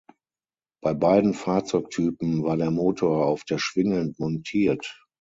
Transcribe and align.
Bei 0.81 0.95
beiden 0.95 1.35
Fahrzeugtypen 1.35 2.41
war 2.43 2.57
der 2.57 2.71
Motor 2.71 3.27
auf 3.27 3.43
der 3.43 3.59
Schwinge 3.59 4.15
montiert. 4.17 4.99